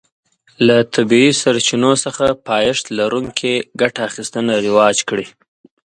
له 0.67 0.77
طبیعي 0.95 1.31
سرچینو 1.41 1.91
څخه 2.03 2.25
پایښت 2.49 2.85
لرونکې 2.99 3.53
ګټه 3.81 3.99
اخیستنه 4.09 4.53
رواج 4.65 4.97
کړي. 5.09 5.27